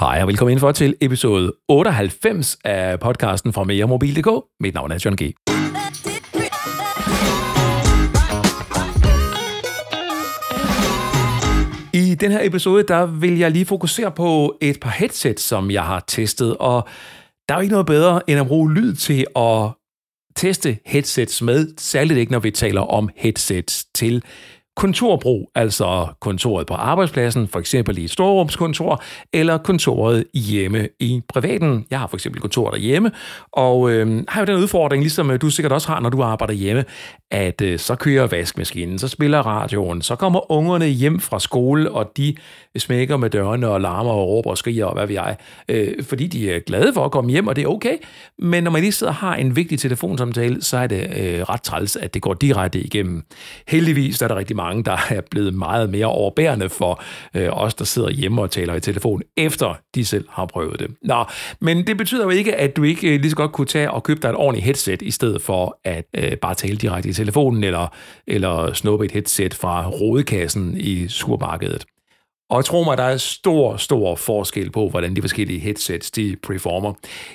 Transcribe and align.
Hej 0.00 0.18
og 0.22 0.28
velkommen 0.28 0.58
for 0.58 0.72
til 0.72 0.96
episode 1.00 1.52
98 1.68 2.58
af 2.64 3.00
podcasten 3.00 3.52
fra 3.52 3.64
meremobil.dk. 3.64 4.44
Mit 4.60 4.74
navn 4.74 4.92
er 4.92 5.02
John 5.04 5.16
G. 5.16 5.22
I 11.94 12.14
den 12.14 12.32
her 12.32 12.40
episode, 12.42 12.82
der 12.82 13.06
vil 13.06 13.38
jeg 13.38 13.50
lige 13.50 13.66
fokusere 13.66 14.12
på 14.12 14.58
et 14.60 14.80
par 14.80 14.90
headsets, 14.90 15.42
som 15.42 15.70
jeg 15.70 15.82
har 15.82 16.04
testet, 16.06 16.56
og 16.56 16.88
der 17.48 17.54
er 17.54 17.58
jo 17.58 17.62
ikke 17.62 17.72
noget 17.72 17.86
bedre 17.86 18.30
end 18.30 18.40
at 18.40 18.46
bruge 18.46 18.74
lyd 18.74 18.94
til 18.94 19.26
at 19.36 19.70
teste 20.36 20.78
headsets 20.86 21.42
med, 21.42 21.74
særligt 21.78 22.18
ikke 22.18 22.32
når 22.32 22.38
vi 22.38 22.50
taler 22.50 22.80
om 22.80 23.08
headsets 23.16 23.84
til 23.94 24.22
kontorbrug, 24.78 25.50
altså 25.54 26.06
kontoret 26.20 26.66
på 26.66 26.74
arbejdspladsen, 26.74 27.48
for 27.48 27.58
eksempel 27.58 27.98
i 27.98 28.04
et 28.04 28.10
storrumskontor, 28.10 29.02
eller 29.32 29.58
kontoret 29.58 30.24
hjemme 30.34 30.88
i 31.00 31.20
privaten. 31.28 31.86
Jeg 31.90 31.98
har 31.98 32.06
for 32.06 32.16
eksempel 32.16 32.40
kontor 32.40 32.70
derhjemme, 32.70 33.10
og 33.52 33.90
øh, 33.90 34.24
har 34.28 34.40
jo 34.40 34.46
den 34.46 34.56
udfordring, 34.56 35.02
ligesom 35.02 35.30
øh, 35.30 35.40
du 35.40 35.50
sikkert 35.50 35.72
også 35.72 35.88
har, 35.88 36.00
når 36.00 36.10
du 36.10 36.22
arbejder 36.22 36.54
hjemme, 36.54 36.84
at 37.30 37.60
øh, 37.60 37.78
så 37.78 37.94
kører 37.94 38.26
vaskemaskinen, 38.26 38.98
så 38.98 39.08
spiller 39.08 39.38
radioen, 39.38 40.02
så 40.02 40.16
kommer 40.16 40.52
ungerne 40.52 40.86
hjem 40.86 41.20
fra 41.20 41.40
skole, 41.40 41.90
og 41.90 42.12
de 42.16 42.34
smækker 42.76 43.16
med 43.16 43.30
dørene 43.30 43.68
og 43.68 43.80
larmer 43.80 44.10
og 44.10 44.28
råber 44.28 44.50
og 44.50 44.58
skriger 44.58 44.84
og 44.84 44.94
hvad 44.94 45.06
ved 45.06 45.14
jeg, 45.14 45.36
øh, 45.68 46.04
fordi 46.04 46.26
de 46.26 46.52
er 46.52 46.58
glade 46.58 46.92
for 46.94 47.04
at 47.04 47.10
komme 47.10 47.30
hjem, 47.30 47.46
og 47.46 47.56
det 47.56 47.64
er 47.64 47.68
okay. 47.68 47.96
Men 48.38 48.64
når 48.64 48.70
man 48.70 48.80
lige 48.82 48.92
sidder 48.92 49.12
og 49.12 49.16
har 49.16 49.34
en 49.34 49.56
vigtig 49.56 49.78
telefonsamtale, 49.78 50.62
så 50.62 50.76
er 50.76 50.86
det 50.86 51.00
øh, 51.00 51.42
ret 51.42 51.62
træls, 51.62 51.96
at 51.96 52.14
det 52.14 52.22
går 52.22 52.34
direkte 52.34 52.80
igennem. 52.80 53.22
Heldigvis 53.68 54.22
er 54.22 54.28
der 54.28 54.36
rigtig 54.36 54.56
mange, 54.68 54.84
der 54.84 54.96
er 55.10 55.20
blevet 55.30 55.54
meget 55.54 55.90
mere 55.90 56.06
overbærende 56.06 56.68
for 56.68 57.02
øh, 57.34 57.48
os, 57.52 57.74
der 57.74 57.84
sidder 57.84 58.10
hjemme 58.10 58.42
og 58.42 58.50
taler 58.50 58.74
i 58.74 58.80
telefon, 58.80 59.22
efter 59.36 59.74
de 59.94 60.04
selv 60.04 60.26
har 60.30 60.46
prøvet 60.46 60.80
det. 60.80 60.90
Nå, 61.02 61.24
men 61.60 61.86
det 61.86 61.96
betyder 61.96 62.24
jo 62.24 62.30
ikke, 62.30 62.56
at 62.56 62.76
du 62.76 62.82
ikke 62.82 63.14
øh, 63.14 63.20
lige 63.20 63.30
så 63.30 63.36
godt 63.36 63.52
kunne 63.52 63.66
tage 63.66 63.90
og 63.90 64.02
købe 64.02 64.20
dig 64.20 64.28
et 64.28 64.36
ordentligt 64.36 64.64
headset, 64.64 65.02
i 65.02 65.10
stedet 65.10 65.42
for 65.42 65.78
at 65.84 66.04
øh, 66.16 66.36
bare 66.36 66.54
tale 66.54 66.76
direkte 66.76 67.08
i 67.08 67.12
telefonen, 67.12 67.64
eller, 67.64 67.94
eller 68.26 68.72
snuppe 68.72 69.04
et 69.04 69.12
headset 69.12 69.54
fra 69.54 69.88
rodekassen 69.88 70.76
i 70.76 71.08
supermarkedet. 71.08 71.84
Og 72.50 72.64
tro 72.64 72.82
mig, 72.84 72.98
der 72.98 73.04
er 73.04 73.16
stor, 73.16 73.76
stor 73.76 74.16
forskel 74.16 74.70
på, 74.70 74.88
hvordan 74.88 75.16
de 75.16 75.20
forskellige 75.20 75.60
headsets 75.60 76.10
de 76.10 76.36
performer. 76.42 76.92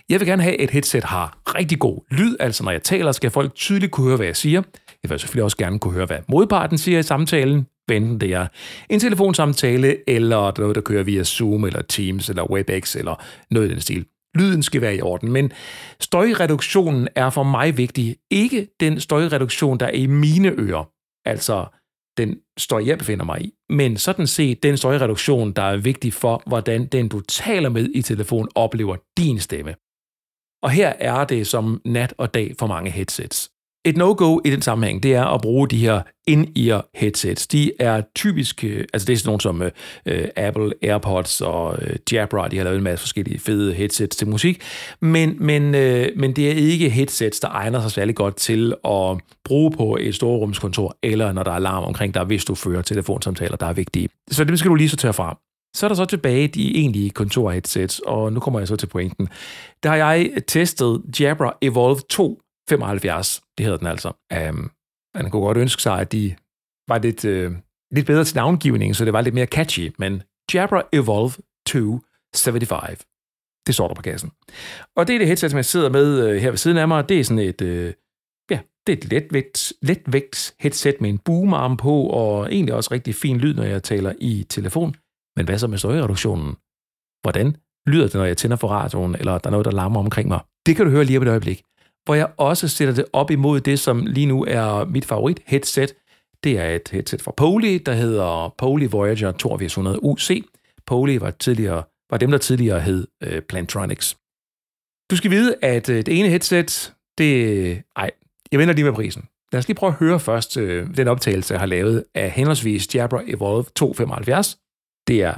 Jeg 0.09 0.19
vil 0.19 0.27
gerne 0.27 0.43
have, 0.43 0.55
at 0.55 0.63
et 0.63 0.71
headset 0.71 1.03
har 1.03 1.37
rigtig 1.47 1.79
god 1.79 1.99
lyd, 2.11 2.35
altså 2.39 2.63
når 2.63 2.71
jeg 2.71 2.83
taler, 2.83 3.11
skal 3.11 3.31
folk 3.31 3.55
tydeligt 3.55 3.91
kunne 3.91 4.07
høre, 4.07 4.15
hvad 4.17 4.25
jeg 4.25 4.35
siger. 4.35 4.61
Jeg 5.03 5.09
vil 5.09 5.19
selvfølgelig 5.19 5.43
også 5.43 5.57
gerne 5.57 5.79
kunne 5.79 5.93
høre, 5.93 6.05
hvad 6.05 6.19
modparten 6.27 6.77
siger 6.77 6.99
i 6.99 7.03
samtalen, 7.03 7.67
enten 7.91 8.21
det 8.21 8.33
er 8.33 8.47
en 8.89 8.99
telefonsamtale, 8.99 10.09
eller 10.09 10.51
noget, 10.57 10.75
der 10.75 10.81
kører 10.81 11.03
via 11.03 11.23
Zoom, 11.23 11.63
eller 11.63 11.81
Teams, 11.81 12.29
eller 12.29 12.51
WebEx, 12.51 12.95
eller 12.95 13.23
noget 13.51 13.67
i 13.67 13.71
den 13.71 13.81
stil. 13.81 14.05
Lyden 14.35 14.63
skal 14.63 14.81
være 14.81 14.95
i 14.95 15.01
orden, 15.01 15.31
men 15.31 15.51
støjreduktionen 15.99 17.07
er 17.15 17.29
for 17.29 17.43
mig 17.43 17.77
vigtig. 17.77 18.17
Ikke 18.31 18.67
den 18.79 18.99
støjreduktion, 18.99 19.77
der 19.77 19.85
er 19.85 19.91
i 19.91 20.05
mine 20.05 20.49
ører, 20.49 20.89
altså 21.25 21.65
den 22.17 22.37
støj, 22.57 22.83
jeg 22.85 22.97
befinder 22.97 23.25
mig 23.25 23.41
i, 23.41 23.53
men 23.69 23.97
sådan 23.97 24.27
set 24.27 24.63
den 24.63 24.77
støjreduktion, 24.77 25.51
der 25.51 25.61
er 25.61 25.77
vigtig 25.77 26.13
for, 26.13 26.43
hvordan 26.45 26.85
den, 26.85 27.07
du 27.07 27.19
taler 27.19 27.69
med 27.69 27.89
i 27.95 28.01
telefon, 28.01 28.49
oplever 28.55 28.95
din 29.17 29.39
stemme. 29.39 29.75
Og 30.63 30.69
her 30.69 30.93
er 30.99 31.25
det 31.25 31.47
som 31.47 31.81
nat 31.85 32.13
og 32.17 32.33
dag 32.33 32.55
for 32.59 32.67
mange 32.67 32.91
headsets. 32.91 33.52
Et 33.85 33.97
no-go 33.97 34.39
i 34.45 34.49
den 34.49 34.61
sammenhæng, 34.61 35.03
det 35.03 35.13
er 35.13 35.25
at 35.25 35.41
bruge 35.41 35.67
de 35.67 35.77
her 35.77 36.01
in-ear 36.27 36.89
headsets. 36.93 37.47
De 37.47 37.71
er 37.79 38.01
typisk, 38.15 38.63
øh, 38.63 38.85
altså 38.93 39.05
det 39.05 39.13
er 39.13 39.17
sådan 39.17 39.27
nogle 39.27 39.41
som 39.41 39.61
uh, 39.61 40.17
Apple 40.35 40.73
AirPods 40.81 41.41
og 41.41 41.77
øh, 41.81 41.89
uh, 41.89 42.13
Jabra, 42.13 42.47
de 42.47 42.57
har 42.57 42.63
lavet 42.63 42.77
en 42.77 42.83
masse 42.83 43.03
forskellige 43.03 43.39
fede 43.39 43.73
headsets 43.73 44.15
til 44.15 44.27
musik, 44.27 44.61
men, 44.99 45.35
men, 45.39 45.63
uh, 45.63 46.19
men 46.19 46.33
det 46.35 46.51
er 46.51 46.53
ikke 46.53 46.89
headsets, 46.89 47.39
der 47.39 47.47
egner 47.49 47.81
sig 47.81 47.91
særlig 47.91 48.15
godt 48.15 48.35
til 48.35 48.73
at 48.85 49.17
bruge 49.45 49.71
på 49.71 49.97
et 50.01 50.15
storrumskontor, 50.15 50.97
eller 51.03 51.31
når 51.31 51.43
der 51.43 51.51
er 51.51 51.55
alarm 51.55 51.83
omkring 51.83 52.13
dig, 52.13 52.23
hvis 52.23 52.45
du 52.45 52.55
fører 52.55 52.81
telefonsamtaler, 52.81 53.57
der 53.57 53.65
er 53.65 53.73
vigtige. 53.73 54.09
Så 54.31 54.43
det 54.43 54.59
skal 54.59 54.69
du 54.69 54.75
lige 54.75 54.89
så 54.89 54.97
tage 54.97 55.13
fra. 55.13 55.37
Så 55.75 55.85
er 55.85 55.87
der 55.87 55.95
så 55.95 56.05
tilbage 56.05 56.47
de 56.47 56.77
egentlige 56.77 57.09
kontorheadsets, 57.09 57.99
og 57.99 58.33
nu 58.33 58.39
kommer 58.39 58.59
jeg 58.59 58.67
så 58.67 58.75
til 58.75 58.87
pointen. 58.87 59.29
Der 59.83 59.89
har 59.89 59.95
jeg 59.95 60.31
testet 60.47 61.01
Jabra 61.19 61.57
Evolve 61.61 62.01
2 62.09 62.39
75, 62.69 63.41
det 63.57 63.65
hedder 63.65 63.77
den 63.77 63.87
altså. 63.87 64.11
Um, 64.49 64.71
man 65.15 65.29
kunne 65.29 65.41
godt 65.41 65.57
ønske 65.57 65.81
sig, 65.81 65.99
at 65.99 66.11
de 66.11 66.35
var 66.87 66.97
lidt, 66.97 67.25
uh, 67.25 67.55
lidt 67.91 68.05
bedre 68.05 68.23
til 68.23 68.35
navngivning, 68.35 68.95
så 68.95 69.05
det 69.05 69.13
var 69.13 69.21
lidt 69.21 69.35
mere 69.35 69.45
catchy, 69.45 69.93
men 69.99 70.23
Jabra 70.53 70.83
Evolve 70.93 71.33
275. 71.67 73.05
Det 73.67 73.75
står 73.75 73.87
der 73.87 73.95
på 73.95 74.01
kassen. 74.01 74.31
Og 74.95 75.07
det 75.07 75.13
er 75.13 75.17
det 75.17 75.27
headset, 75.27 75.51
som 75.51 75.57
jeg 75.57 75.65
sidder 75.65 75.89
med 75.89 76.29
uh, 76.29 76.35
her 76.35 76.49
ved 76.49 76.57
siden 76.57 76.77
af 76.77 76.87
mig. 76.87 77.09
Det 77.09 77.19
er 77.19 77.23
sådan 77.23 77.39
et, 77.39 77.61
uh, 77.61 77.85
ja, 78.51 78.59
det 78.87 78.93
er 78.93 78.97
et 78.97 79.05
letvægt, 79.05 79.73
letvægt 79.81 80.55
headset 80.59 81.01
med 81.01 81.09
en 81.09 81.17
boomarm 81.17 81.77
på, 81.77 82.07
og 82.07 82.53
egentlig 82.53 82.75
også 82.75 82.89
rigtig 82.91 83.15
fin 83.15 83.37
lyd, 83.37 83.53
når 83.53 83.63
jeg 83.63 83.83
taler 83.83 84.13
i 84.19 84.45
telefon. 84.49 84.95
Men 85.35 85.45
hvad 85.45 85.57
så 85.57 85.67
med 85.67 85.77
støjreduktionen? 85.77 86.55
Hvordan 87.21 87.57
lyder 87.87 88.03
det, 88.03 88.13
når 88.13 88.25
jeg 88.25 88.37
tænder 88.37 88.57
for 88.57 88.67
radioen, 88.67 89.15
eller 89.15 89.37
der 89.37 89.47
er 89.47 89.51
noget, 89.51 89.65
der 89.65 89.71
larmer 89.71 89.99
omkring 89.99 90.27
mig? 90.27 90.39
Det 90.65 90.75
kan 90.75 90.85
du 90.85 90.91
høre 90.91 91.03
lige 91.03 91.19
på 91.19 91.25
et 91.25 91.29
øjeblik 91.29 91.63
hvor 92.05 92.15
jeg 92.15 92.29
også 92.37 92.67
sætter 92.67 92.93
det 92.93 93.05
op 93.13 93.31
imod 93.31 93.61
det, 93.61 93.79
som 93.79 94.05
lige 94.05 94.25
nu 94.25 94.45
er 94.47 94.85
mit 94.85 95.05
favorit 95.05 95.39
headset. 95.45 95.93
Det 96.43 96.59
er 96.59 96.69
et 96.69 96.89
headset 96.91 97.21
fra 97.21 97.31
Poly, 97.37 97.81
der 97.85 97.93
hedder 97.93 98.55
Poly 98.57 98.87
Voyager 98.91 99.29
8200 99.29 100.03
UC. 100.03 100.43
Poly 100.85 101.17
var, 101.17 101.31
tidligere, 101.31 101.83
var 102.09 102.17
dem, 102.17 102.31
der 102.31 102.37
tidligere 102.37 102.79
hed 102.79 103.07
øh, 103.23 103.41
Plantronics. 103.41 104.17
Du 105.11 105.15
skal 105.15 105.31
vide, 105.31 105.55
at 105.61 105.89
øh, 105.89 105.95
det 106.05 106.19
ene 106.19 106.29
headset, 106.29 106.93
det... 107.17 107.83
Ej, 107.95 108.11
jeg 108.51 108.59
venter 108.59 108.73
lige 108.73 108.85
med 108.85 108.93
prisen. 108.93 109.23
Lad 109.51 109.59
os 109.59 109.67
lige 109.67 109.75
prøve 109.75 109.91
at 109.91 109.99
høre 109.99 110.19
først 110.19 110.57
øh, 110.57 110.97
den 110.97 111.07
optagelse, 111.07 111.53
jeg 111.53 111.59
har 111.59 111.67
lavet 111.67 112.05
af 112.15 112.31
henholdsvis 112.31 112.95
Jabra 112.95 113.21
Evolve 113.27 113.65
275. 113.75 114.57
Det 115.07 115.21
er 115.23 115.33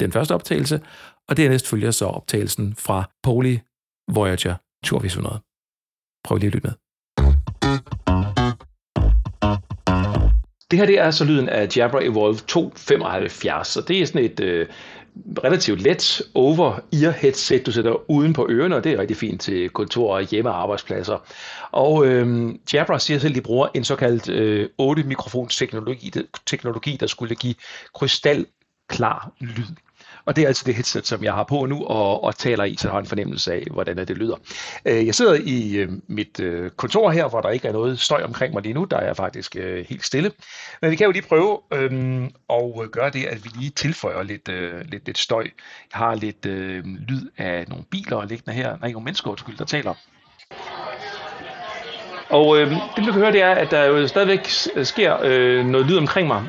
den 0.00 0.12
første 0.12 0.34
optagelse, 0.34 0.80
og 1.28 1.36
det 1.36 1.44
er 1.44 1.48
næst 1.48 1.68
følger 1.68 1.90
så 1.90 2.06
optagelsen 2.06 2.74
fra 2.74 3.10
Poly 3.22 3.58
Voyager 4.10 4.54
2800. 4.84 5.40
Prøv 6.24 6.38
lige 6.38 6.46
at 6.46 6.54
lytte 6.54 6.68
med. 6.68 6.74
Det 10.70 10.78
her 10.78 10.86
det 10.86 10.98
er 10.98 11.10
så 11.10 11.24
lyden 11.24 11.48
af 11.48 11.76
Jabra 11.76 12.04
Evolve 12.04 12.38
275, 12.38 13.68
så 13.68 13.80
det 13.80 14.02
er 14.02 14.06
sådan 14.06 14.24
et 14.24 14.40
øh, 14.40 14.66
relativt 15.44 15.80
let 15.80 16.22
over-ear 16.34 17.10
headset, 17.10 17.66
du 17.66 17.72
sætter 17.72 18.10
uden 18.10 18.32
på 18.32 18.46
ørerne, 18.50 18.76
og 18.76 18.84
det 18.84 18.92
er 18.92 18.98
rigtig 18.98 19.16
fint 19.16 19.40
til 19.40 19.68
kontor 19.68 20.14
og 20.14 20.22
hjemme 20.22 20.50
og 20.50 20.62
arbejdspladser. 20.62 21.18
Og 21.70 22.06
øh, 22.06 22.54
Jabra 22.72 22.98
siger 22.98 23.18
selv, 23.18 23.32
at 23.32 23.36
de 23.36 23.40
bruger 23.40 23.68
en 23.74 23.84
såkaldt 23.84 24.28
øh, 24.28 24.68
8 24.78 25.02
mikrofons 25.02 25.56
teknologi, 25.56 26.12
teknologi, 26.46 26.96
der 27.00 27.06
skulle 27.06 27.34
give 27.34 27.54
krystal 27.94 28.46
klar 28.88 29.32
lyd. 29.40 29.76
Og 30.26 30.36
det 30.36 30.44
er 30.44 30.48
altså 30.48 30.62
det 30.66 30.74
headset, 30.74 31.06
som 31.06 31.24
jeg 31.24 31.32
har 31.32 31.44
på 31.44 31.66
nu 31.66 31.84
og, 31.84 32.24
og 32.24 32.36
taler 32.36 32.64
i, 32.64 32.76
så 32.76 32.88
jeg 32.88 32.92
har 32.92 33.00
en 33.00 33.06
fornemmelse 33.06 33.52
af, 33.52 33.66
hvordan 33.70 33.96
det 33.96 34.10
lyder. 34.10 34.36
Øh, 34.84 35.06
jeg 35.06 35.14
sidder 35.14 35.34
i 35.44 35.76
øh, 35.76 35.92
mit 36.08 36.40
øh, 36.40 36.70
kontor 36.70 37.10
her, 37.10 37.28
hvor 37.28 37.40
der 37.40 37.50
ikke 37.50 37.68
er 37.68 37.72
noget 37.72 38.00
støj 38.00 38.22
omkring 38.22 38.54
mig 38.54 38.62
lige 38.62 38.72
nu. 38.72 38.84
Der 38.84 38.96
er 38.96 39.14
faktisk 39.14 39.54
helt 39.88 40.04
stille. 40.04 40.30
Men 40.82 40.90
vi 40.90 40.96
kan 40.96 41.04
jo 41.04 41.10
lige 41.10 41.22
prøve 41.28 41.58
øhm, 41.72 42.24
at 42.24 42.90
gøre 42.92 43.10
det, 43.10 43.24
at 43.24 43.44
vi 43.44 43.50
lige 43.58 43.70
tilføjer 43.70 44.22
lidt, 44.22 44.48
lidt, 44.90 45.06
lidt 45.06 45.18
støj. 45.18 45.42
Jeg 45.92 45.98
har 45.98 46.14
lidt 46.14 46.46
øh, 46.46 46.84
lyd 46.84 47.30
af 47.38 47.64
nogle 47.68 47.84
biler 47.90 48.24
liggende 48.24 48.52
her. 48.52 48.76
Nej, 48.80 48.92
nogle 48.92 49.04
mennesker, 49.04 49.30
undskyld, 49.30 49.56
der 49.56 49.64
taler. 49.64 49.94
Og 52.30 52.58
øh, 52.58 52.70
det, 52.70 53.06
du 53.06 53.12
kan 53.12 53.12
høre, 53.12 53.32
det 53.32 53.42
er, 53.42 53.54
at 53.54 53.70
der 53.70 53.84
jo 53.84 54.08
stadigvæk 54.08 54.48
sker 54.82 55.18
øh, 55.22 55.66
noget 55.66 55.86
lyd 55.86 55.96
omkring 55.96 56.28
mig. 56.28 56.48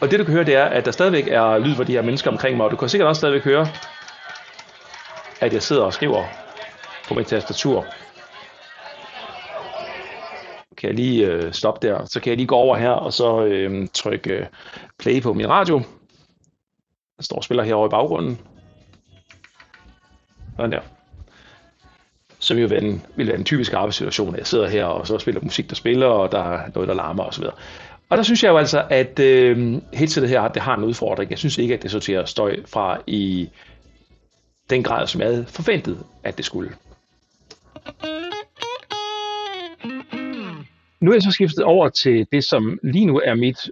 Og 0.00 0.10
det 0.10 0.18
du 0.18 0.24
kan 0.24 0.34
høre, 0.34 0.44
det 0.44 0.54
er, 0.54 0.64
at 0.64 0.84
der 0.84 0.90
stadigvæk 0.90 1.28
er 1.28 1.58
lyd 1.58 1.74
fra 1.74 1.84
de 1.84 1.92
her 1.92 2.02
mennesker 2.02 2.30
omkring 2.30 2.56
mig, 2.56 2.66
og 2.66 2.70
du 2.70 2.76
kan 2.76 2.88
sikkert 2.88 3.08
også 3.08 3.20
stadigvæk 3.20 3.44
høre, 3.44 3.66
at 5.40 5.52
jeg 5.52 5.62
sidder 5.62 5.82
og 5.82 5.92
skriver 5.92 6.24
på 7.08 7.14
mit 7.14 7.26
tastatur. 7.26 7.86
Kan 10.76 10.88
jeg 10.88 10.94
lige 10.94 11.26
øh, 11.26 11.52
stoppe 11.52 11.88
der, 11.88 12.04
så 12.04 12.20
kan 12.20 12.30
jeg 12.30 12.36
lige 12.36 12.46
gå 12.46 12.54
over 12.54 12.76
her, 12.76 12.90
og 12.90 13.12
så 13.12 13.44
øh, 13.44 13.88
trykke 13.94 14.30
øh, 14.30 14.46
play 14.98 15.22
på 15.22 15.32
min 15.32 15.48
radio. 15.48 15.78
Der 17.16 17.22
står 17.22 17.36
og 17.36 17.44
spiller 17.44 17.64
herovre 17.64 17.86
i 17.86 17.90
baggrunden. 17.90 18.38
Sådan 20.56 20.72
der. 20.72 20.80
Som 22.38 22.56
jo 22.56 22.60
vil 22.62 22.70
være, 22.70 22.82
en, 22.82 23.02
vil 23.16 23.26
være 23.26 23.36
en 23.36 23.44
typisk 23.44 23.72
arbejdssituation, 23.72 24.34
at 24.34 24.38
jeg 24.38 24.46
sidder 24.46 24.68
her, 24.68 24.84
og 24.84 25.06
så 25.06 25.18
spiller 25.18 25.40
musik, 25.40 25.68
der 25.68 25.74
spiller, 25.76 26.06
og 26.06 26.32
der 26.32 26.38
er 26.38 26.70
noget, 26.74 26.88
der 26.88 26.94
larmer 26.94 27.24
osv. 27.24 27.44
Og 28.08 28.16
der 28.16 28.22
synes 28.22 28.42
jeg 28.42 28.50
jo 28.50 28.58
altså, 28.58 28.86
at 28.90 29.18
øh, 29.18 29.74
headsetet 29.92 30.28
her 30.28 30.48
det 30.48 30.62
har 30.62 30.76
en 30.76 30.84
udfordring. 30.84 31.30
Jeg 31.30 31.38
synes 31.38 31.58
ikke, 31.58 31.74
at 31.74 31.82
det 31.82 31.90
sorterer 31.90 32.24
støj 32.24 32.56
fra 32.66 33.00
i 33.06 33.50
den 34.70 34.82
grad, 34.82 35.06
som 35.06 35.20
jeg 35.20 35.28
havde 35.28 35.46
forventet, 35.46 36.04
at 36.24 36.36
det 36.36 36.44
skulle. 36.44 36.70
Nu 41.00 41.10
er 41.10 41.14
jeg 41.14 41.22
så 41.22 41.30
skiftet 41.30 41.64
over 41.64 41.88
til 41.88 42.26
det, 42.32 42.44
som 42.44 42.78
lige 42.82 43.06
nu 43.06 43.20
er 43.24 43.34
mit 43.34 43.70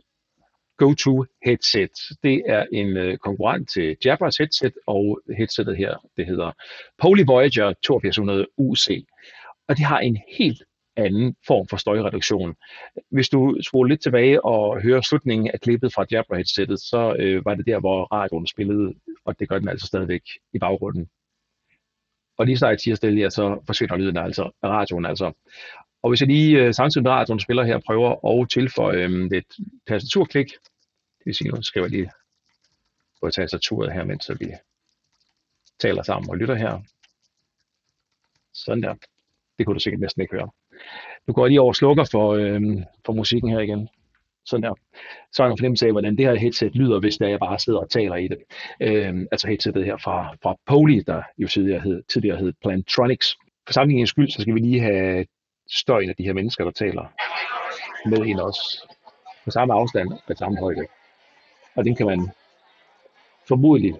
Go-To 0.78 1.24
headset. 1.44 1.90
Det 2.22 2.42
er 2.46 2.66
en 2.72 2.96
øh, 2.96 3.18
konkurrent 3.18 3.70
til 3.74 3.96
Jabras 4.04 4.36
headset, 4.36 4.72
og 4.86 5.20
headsetet 5.36 5.76
her, 5.76 5.94
det 6.16 6.26
hedder 6.26 6.52
Poly 6.98 7.24
Voyager 7.26 7.68
8200 7.68 8.46
UC. 8.58 9.04
Og 9.68 9.76
det 9.76 9.84
har 9.84 9.98
en 9.98 10.18
helt 10.38 10.62
anden 10.96 11.36
form 11.46 11.68
for 11.68 11.76
støjreduktion. 11.76 12.54
Hvis 13.10 13.28
du 13.28 13.56
spoler 13.62 13.88
lidt 13.88 14.02
tilbage 14.02 14.44
og 14.44 14.82
hører 14.82 15.00
slutningen 15.00 15.50
af 15.54 15.60
klippet 15.60 15.92
fra 15.94 16.06
Jabra 16.10 16.36
headsetet, 16.36 16.80
så 16.80 17.16
øh, 17.18 17.44
var 17.44 17.54
det 17.54 17.66
der, 17.66 17.80
hvor 17.80 18.04
radioen 18.12 18.46
spillede, 18.46 18.94
og 19.24 19.38
det 19.40 19.48
gør 19.48 19.58
den 19.58 19.68
altså 19.68 19.86
stadigvæk 19.86 20.22
i 20.52 20.58
baggrunden. 20.58 21.08
Og 22.38 22.46
lige 22.46 22.58
så 22.58 22.68
jeg 22.68 22.80
siger 22.80 22.94
stille, 22.94 23.20
ja, 23.20 23.30
så 23.30 23.62
forsvinder 23.66 23.96
lyden 23.96 24.16
altså, 24.16 24.50
radioen 24.64 25.06
altså. 25.06 25.32
Og 26.02 26.10
hvis 26.10 26.20
jeg 26.20 26.28
lige 26.28 26.64
øh, 26.64 26.74
samtidig 26.74 27.02
med 27.02 27.10
radioen 27.10 27.40
spiller 27.40 27.64
her, 27.64 27.78
prøver 27.86 28.40
at 28.42 28.50
tilføje 28.50 29.04
øh, 29.04 29.30
lidt 29.30 29.56
tastaturklik, 29.88 30.46
det 31.18 31.26
vil 31.26 31.34
sige, 31.34 31.50
nu 31.50 31.62
skriver 31.62 31.86
jeg 31.86 31.90
lige 31.90 32.10
på 33.22 33.30
tastaturet 33.30 33.92
her, 33.92 34.04
mens 34.04 34.30
vi 34.40 34.52
taler 35.78 36.02
sammen 36.02 36.30
og 36.30 36.36
lytter 36.36 36.54
her. 36.54 36.80
Sådan 38.52 38.82
der. 38.82 38.94
Det 39.58 39.66
kunne 39.66 39.74
du 39.74 39.80
sikkert 39.80 40.00
næsten 40.00 40.22
ikke 40.22 40.36
høre. 40.36 40.50
Nu 41.26 41.34
går 41.34 41.44
jeg 41.44 41.48
lige 41.48 41.60
over 41.60 41.70
og 41.70 41.76
slukker 41.76 42.04
for, 42.10 42.32
øh, 42.32 42.62
for 43.06 43.12
musikken 43.12 43.50
her 43.50 43.60
igen. 43.60 43.88
Sådan 44.46 44.62
der. 44.62 44.74
Så 45.32 45.42
har 45.42 45.48
jeg 45.48 45.52
en 45.52 45.58
fornemmelse 45.58 45.86
af, 45.86 45.92
hvordan 45.92 46.16
det 46.16 46.26
her 46.26 46.34
headset 46.34 46.74
lyder, 46.74 47.00
hvis 47.00 47.16
der 47.16 47.28
jeg 47.28 47.38
bare 47.38 47.58
sidder 47.58 47.78
og 47.78 47.90
taler 47.90 48.16
i 48.16 48.28
det. 48.28 48.38
Øh, 48.80 49.26
altså 49.32 49.48
headsetet 49.48 49.84
her 49.84 49.96
fra, 49.96 50.36
fra 50.42 50.56
Poly, 50.66 51.02
der 51.06 51.22
jo 51.38 51.48
tidligere 51.48 51.80
hed, 51.80 52.02
tidligere 52.02 52.36
hed 52.36 52.52
Plantronics. 52.62 53.36
For 53.66 53.72
sammenligningens 53.72 54.10
skyld, 54.10 54.30
så 54.30 54.42
skal 54.42 54.54
vi 54.54 54.60
lige 54.60 54.80
have 54.80 55.26
støjen 55.70 56.10
af 56.10 56.16
de 56.16 56.24
her 56.24 56.32
mennesker, 56.32 56.64
der 56.64 56.70
taler 56.70 57.12
med 58.06 58.26
ind 58.26 58.40
også. 58.40 58.88
På 59.44 59.50
samme 59.50 59.74
afstand 59.74 60.08
på 60.26 60.34
samme 60.34 60.58
højde. 60.58 60.86
Og 61.74 61.84
den 61.84 61.94
kan 61.94 62.06
man 62.06 62.30
formodentlig 63.48 63.94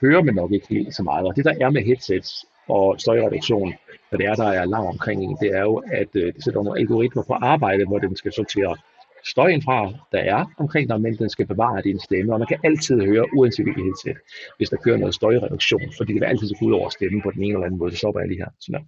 høre, 0.00 0.22
men 0.22 0.34
nok 0.34 0.52
ikke 0.52 0.66
helt 0.68 0.94
så 0.94 1.02
meget. 1.02 1.26
Og 1.26 1.36
det 1.36 1.44
der 1.44 1.54
er 1.60 1.70
med 1.70 1.82
headsets 1.82 2.46
og 2.70 3.00
støjreduktion, 3.00 3.74
hvad 4.08 4.18
det 4.18 4.26
er, 4.26 4.34
der 4.34 4.48
er 4.48 4.64
larm 4.64 4.86
omkring 4.86 5.22
en, 5.24 5.36
det 5.40 5.50
er 5.58 5.60
jo, 5.60 5.82
at 5.92 6.08
øh, 6.14 6.34
det 6.34 6.44
sætter 6.44 6.62
nogle 6.62 6.80
algoritmer 6.80 7.22
på 7.22 7.32
arbejde, 7.32 7.86
hvor 7.86 7.98
den 7.98 8.16
skal 8.16 8.32
sortere 8.32 8.76
støjen 9.24 9.62
fra, 9.62 9.92
der 10.12 10.18
er 10.18 10.44
omkring 10.58 10.88
dig, 10.88 11.00
men 11.00 11.16
den 11.16 11.30
skal 11.30 11.46
bevare 11.46 11.82
din 11.82 12.00
stemme, 12.00 12.32
og 12.32 12.38
man 12.38 12.48
kan 12.48 12.60
altid 12.64 13.00
høre, 13.00 13.26
uanset 13.36 13.64
hvilket 13.64 13.84
headset, 13.84 14.16
hvis 14.56 14.70
der 14.70 14.76
kører 14.76 14.96
noget 14.96 15.14
støjreduktion, 15.14 15.92
fordi 15.96 16.12
det 16.12 16.20
vil 16.20 16.26
altid 16.26 16.50
gå 16.60 16.66
ud 16.66 16.72
over 16.72 16.88
stemmen 16.88 17.22
på 17.22 17.30
den 17.30 17.42
ene 17.42 17.52
eller 17.52 17.66
anden 17.66 17.78
måde. 17.78 17.90
Det 17.90 17.98
stopper 17.98 18.20
jeg 18.20 18.28
lige 18.28 18.38
her. 18.38 18.50
Sådan 18.60 18.86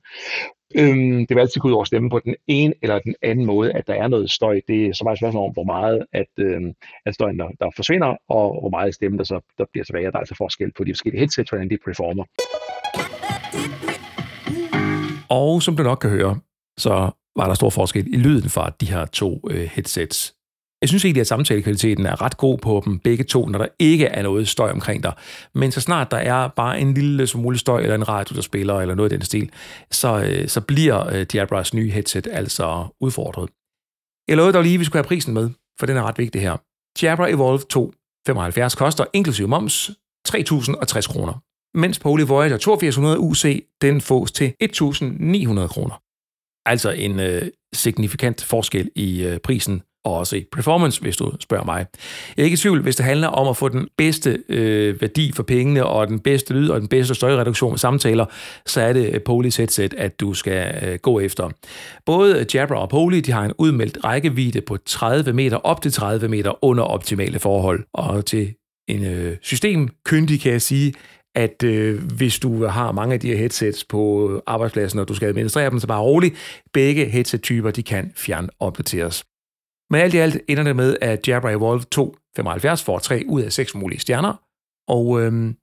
Øhm, 0.75 1.27
det 1.27 1.35
vil 1.35 1.41
altid 1.41 1.61
gå 1.61 1.69
ud 1.69 1.73
over 1.73 1.85
stemmen 1.85 2.11
på 2.11 2.21
den 2.25 2.35
ene 2.47 2.75
eller 2.83 2.99
den 2.99 3.15
anden 3.23 3.47
måde, 3.47 3.73
at 3.73 3.87
der 3.87 3.95
er 3.95 4.09
noget 4.09 4.31
støj. 4.31 4.61
Det 4.69 4.87
er 4.87 4.93
så 4.93 5.05
meget 5.05 5.19
spørgsmål 5.19 5.45
om, 5.45 5.53
hvor 5.53 5.65
meget 5.65 6.07
at, 6.13 6.33
øhm, 6.39 6.73
at 7.07 7.15
støjen 7.15 7.39
der, 7.39 7.49
der 7.61 7.71
forsvinder, 7.77 8.17
og 8.29 8.61
hvor 8.61 8.71
meget 8.71 8.95
stemme 8.95 9.19
der 9.19 9.25
så 9.25 9.41
der 9.59 9.65
bliver 9.73 9.85
tilbage. 9.85 10.05
Der 10.05 10.13
er 10.15 10.19
altså 10.19 10.35
forskel 10.39 10.73
på 10.77 10.85
de 10.85 10.93
forskellige 10.93 11.19
headsets, 11.19 11.51
hvordan 11.51 11.71
de 11.71 11.79
performer. 11.85 12.25
Og 15.29 15.63
som 15.63 15.77
du 15.77 15.83
nok 15.83 15.99
kan 15.99 16.11
høre, 16.11 16.39
så 16.79 17.11
var 17.37 17.47
der 17.47 17.55
stor 17.55 17.71
forskel 17.71 18.15
i 18.15 18.17
lyden 18.17 18.51
fra 18.51 18.71
de 18.81 18.87
her 18.87 19.05
to 19.05 19.41
øh, 19.51 19.71
headsets. 19.73 20.35
Jeg 20.83 20.89
synes 20.89 21.05
egentlig, 21.05 21.21
at 21.21 21.27
samtalekvaliteten 21.27 22.07
er 22.07 22.23
ret 22.23 22.37
god 22.37 22.59
på 22.59 22.83
dem 22.85 22.99
begge 22.99 23.25
to, 23.25 23.47
når 23.47 23.59
der 23.59 23.67
ikke 23.79 24.07
er 24.07 24.23
noget 24.23 24.49
støj 24.49 24.71
omkring 24.71 25.03
dig. 25.03 25.13
Men 25.55 25.73
så 25.73 25.81
snart 25.81 26.11
der 26.11 26.17
er 26.17 26.49
bare 26.49 26.81
en 26.81 26.95
lille 26.95 27.27
smule 27.27 27.59
støj, 27.59 27.81
eller 27.81 27.95
en 27.95 28.09
radio, 28.09 28.37
der 28.37 28.43
spiller, 28.43 28.81
eller 28.81 28.95
noget 28.95 29.13
i 29.13 29.15
den 29.15 29.25
stil, 29.25 29.51
så, 29.91 30.23
øh, 30.23 30.49
så 30.49 30.61
bliver 30.61 31.07
øh, 31.07 31.27
Diabras 31.33 31.75
nye 31.75 31.91
headset 31.91 32.29
altså 32.33 32.87
udfordret. 33.01 33.51
Jeg 34.29 34.37
lovede 34.37 34.53
dog 34.53 34.63
lige, 34.63 34.75
at 34.75 34.81
vi 34.81 34.85
skulle 34.85 35.03
have 35.03 35.09
prisen 35.09 35.35
med, 35.35 35.51
for 35.79 35.87
den 35.87 35.97
er 35.97 36.03
ret 36.03 36.19
vigtig 36.19 36.41
her. 36.41 36.57
Jabra 37.03 37.31
Evolve 37.31 37.65
2 37.71 37.93
75 38.27 38.75
koster, 38.75 39.05
inklusive 39.13 39.49
moms, 39.49 39.91
3.060 40.29 41.13
kroner. 41.13 41.52
Mens 41.75 41.99
Poly 41.99 42.23
Voyager 42.23 42.57
8200 42.57 43.19
UC, 43.19 43.67
den 43.83 44.01
fås 44.01 44.33
til 44.33 44.53
1.900 44.65 45.67
kroner. 45.67 46.03
Altså 46.67 46.91
en 46.91 47.21
øh, 47.21 47.43
signifikant 47.75 48.45
forskel 48.45 48.91
i 48.95 49.25
øh, 49.25 49.39
prisen 49.39 49.83
og 50.05 50.15
også 50.15 50.37
i 50.37 50.45
performance, 50.53 51.01
hvis 51.01 51.17
du 51.17 51.33
spørger 51.41 51.65
mig. 51.65 51.87
Jeg 52.37 52.43
er 52.43 52.45
ikke 52.45 52.55
i 52.55 52.57
tvivl, 52.57 52.83
hvis 52.83 52.97
det 52.97 53.07
handler 53.07 53.29
om 53.29 53.49
at 53.49 53.57
få 53.57 53.69
den 53.69 53.89
bedste 53.99 54.43
øh, 54.49 55.01
værdi 55.01 55.33
for 55.33 55.43
pengene, 55.43 55.87
og 55.87 56.09
den 56.09 56.21
bedste 56.21 56.55
lyd 56.55 56.69
og 56.69 56.81
den 56.81 56.89
bedste 56.89 57.15
støjreduktion 57.15 57.79
samtaler, 57.79 58.27
så 58.67 58.81
er 58.81 58.93
det 58.93 59.07
øh, 59.07 59.21
Poly's 59.29 59.57
headset, 59.59 59.95
at 59.95 60.21
du 60.21 60.35
skal 60.35 60.75
øh, 60.83 60.99
gå 61.03 61.21
efter. 61.21 61.51
Både 62.07 62.47
Jabra 62.55 62.81
og 62.81 62.89
Poly, 62.89 63.17
de 63.17 63.33
har 63.33 63.45
en 63.45 63.53
udmeldt 63.59 63.99
rækkevidde 64.05 64.61
på 64.61 64.77
30 64.77 65.33
meter, 65.33 65.57
op 65.57 65.83
til 65.83 65.93
30 65.93 66.29
meter 66.29 66.65
under 66.65 66.85
optimale 66.85 67.39
forhold. 67.39 67.85
Og 67.95 68.27
til 68.27 68.55
en 68.89 69.05
øh, 69.05 69.37
systemkyndig 69.43 70.41
kan 70.41 70.53
jeg 70.53 70.63
sige, 70.63 70.93
at 71.35 71.63
øh, 71.63 72.03
hvis 72.17 72.39
du 72.39 72.65
har 72.67 72.93
mange 72.93 73.15
af 73.15 73.21
de 73.21 73.29
her 73.29 73.37
headsets 73.37 73.85
på 73.85 74.31
arbejdspladsen, 74.47 74.99
og 74.99 75.09
du 75.09 75.15
skal 75.15 75.29
administrere 75.29 75.71
dem, 75.71 75.79
så 75.79 75.87
bare 75.87 76.03
rolig. 76.03 76.33
Begge 76.73 77.05
headset-typer, 77.05 77.71
de 77.71 77.83
kan 77.83 78.13
fjernopdateres. 78.17 79.25
Men 79.91 80.01
alt 80.01 80.15
i 80.15 80.17
alt 80.17 80.41
ender 80.49 80.63
det 80.63 80.77
med, 80.77 80.97
at 81.01 81.29
Jabra 81.29 81.51
Evolve 81.51 81.85
2 81.91 82.17
75 82.37 82.83
får 82.83 82.99
3 82.99 83.25
ud 83.29 83.43
af 83.43 83.53
6 83.53 83.75
mulige 83.75 84.01
stjerner, 84.01 84.35
og 84.89 85.21
øhm, 85.21 85.57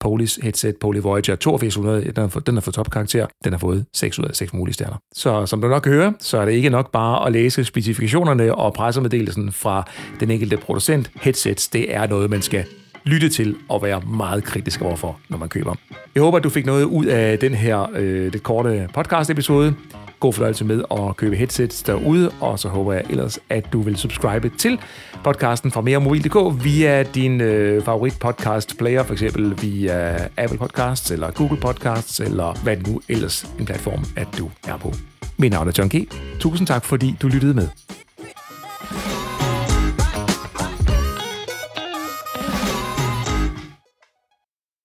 Polis 0.00 0.38
headset 0.42 0.76
Poly 0.76 0.98
Voyager 0.98 1.32
8200, 1.32 2.04
den 2.04 2.16
har, 2.16 2.28
fået, 2.28 2.46
den 2.46 2.54
har 2.54 2.60
fået 2.60 2.74
topkarakter, 2.74 3.26
den 3.44 3.52
har 3.52 3.58
fået 3.58 3.86
6 3.94 4.18
ud 4.18 4.24
af 4.24 4.36
6 4.36 4.52
mulige 4.52 4.74
stjerner. 4.74 4.96
Så 5.14 5.46
som 5.46 5.60
du 5.60 5.68
nok 5.68 5.82
kan 5.82 5.92
høre, 5.92 6.14
så 6.18 6.38
er 6.38 6.44
det 6.44 6.52
ikke 6.52 6.70
nok 6.70 6.92
bare 6.92 7.26
at 7.26 7.32
læse 7.32 7.64
specifikationerne 7.64 8.54
og 8.54 8.74
pressemeddelelsen 8.74 9.52
fra 9.52 9.84
den 10.20 10.30
enkelte 10.30 10.56
producent. 10.56 11.10
Headsets, 11.14 11.68
det 11.68 11.94
er 11.94 12.06
noget, 12.06 12.30
man 12.30 12.42
skal 12.42 12.64
lytte 13.04 13.28
til 13.28 13.56
og 13.68 13.82
være 13.82 14.00
meget 14.00 14.44
kritisk 14.44 14.82
overfor, 14.82 15.18
når 15.28 15.38
man 15.38 15.48
køber. 15.48 15.74
Jeg 16.14 16.22
håber, 16.22 16.38
at 16.38 16.44
du 16.44 16.50
fik 16.50 16.66
noget 16.66 16.84
ud 16.84 17.06
af 17.06 17.38
den 17.38 17.54
her 17.54 17.90
øh, 17.94 18.32
lidt 18.32 18.42
korte 18.42 18.88
podcast-episode. 18.94 19.74
God 20.20 20.32
fornøjelse 20.32 20.64
med 20.64 20.82
at 20.90 21.16
købe 21.16 21.36
headsets 21.36 21.82
derude, 21.82 22.30
og 22.40 22.58
så 22.58 22.68
håber 22.68 22.92
jeg 22.92 23.02
ellers, 23.10 23.38
at 23.50 23.72
du 23.72 23.80
vil 23.80 23.96
subscribe 23.96 24.50
til 24.58 24.78
podcasten 25.24 25.70
fra 25.70 25.80
meremobil.dk 25.80 26.64
via 26.64 27.02
din 27.02 27.40
øh, 27.40 27.84
favorit 27.84 28.18
podcast 28.20 28.78
player, 28.78 29.02
for 29.02 29.12
eksempel 29.12 29.62
via 29.62 30.28
Apple 30.36 30.58
Podcasts 30.58 31.10
eller 31.10 31.30
Google 31.30 31.60
Podcasts, 31.60 32.20
eller 32.20 32.62
hvad 32.62 32.76
det 32.76 32.86
nu 32.86 33.00
ellers 33.08 33.46
en 33.58 33.66
platform, 33.66 34.04
at 34.16 34.28
du 34.38 34.50
er 34.68 34.76
på. 34.76 34.92
Mit 35.36 35.52
navn 35.52 35.68
er 35.68 35.72
John 35.78 35.88
G. 35.88 36.08
Tusind 36.40 36.66
tak, 36.66 36.84
fordi 36.84 37.16
du 37.22 37.28
lyttede 37.28 37.54
med. 37.54 37.68